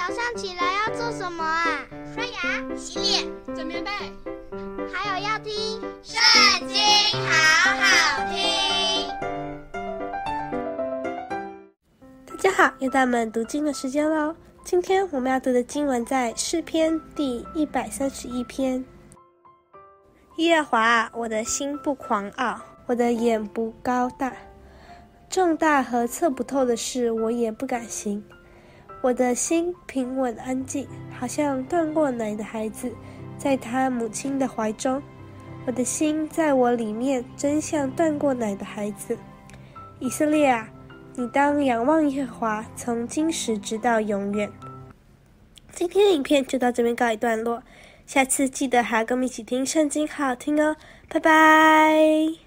[0.00, 1.86] 早上起来要做什么啊？
[2.14, 3.90] 刷牙、洗脸、整棉被，
[4.90, 5.52] 还有要听
[6.02, 6.78] 《圣经》，
[7.28, 9.06] 好好听。
[12.26, 14.34] 大家好，又到我们读经的时间喽。
[14.64, 18.82] 今天我们要读的经文在诗篇第一百三十一篇。
[20.38, 24.32] 耶和华，我的心不狂傲，我的眼不高大，
[25.28, 28.24] 重大和测不透的事，我也不敢行。
[29.02, 30.86] 我的心平稳安静，
[31.18, 32.92] 好像断过奶的孩子，
[33.38, 35.02] 在他母亲的怀中。
[35.66, 39.16] 我的心在我里面，真像断过奶的孩子。
[40.00, 40.68] 以色列啊，
[41.14, 44.50] 你当仰望耶和华，从今时直到永远。
[45.72, 47.62] 今天的影片就到这边告一段落，
[48.06, 50.76] 下次记得还要跟我们一起听圣经，好好听哦，
[51.08, 52.39] 拜拜。